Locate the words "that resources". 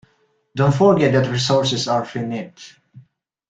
1.11-1.87